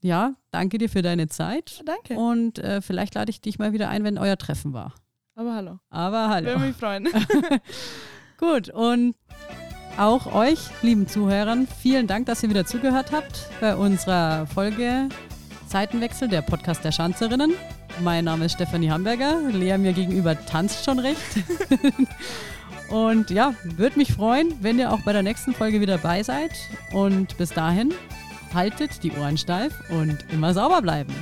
[0.00, 1.82] ja, danke dir für deine Zeit.
[1.84, 2.14] Danke.
[2.14, 4.94] Und äh, vielleicht lade ich dich mal wieder ein, wenn euer Treffen war.
[5.34, 5.78] Aber hallo.
[5.88, 6.46] Aber hallo.
[6.46, 7.08] Würde mich freuen.
[8.38, 9.14] Gut, und
[9.96, 15.08] auch euch, lieben Zuhörern, vielen Dank, dass ihr wieder zugehört habt bei unserer Folge
[15.68, 17.54] Zeitenwechsel, der Podcast der Schanzerinnen.
[18.00, 19.40] Mein Name ist Stefanie Hamburger.
[19.50, 21.18] Lea mir gegenüber tanzt schon recht.
[22.90, 26.52] und ja, würde mich freuen, wenn ihr auch bei der nächsten Folge wieder dabei seid.
[26.92, 27.94] Und bis dahin,
[28.52, 31.14] haltet die Ohren steif und immer sauber bleiben.